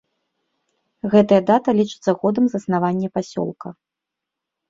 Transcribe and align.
Гэтая 1.13 1.39
дата 1.49 1.69
лічыцца 1.81 2.11
годам 2.23 2.45
заснавання 2.53 3.07
пасёлка. 3.17 3.67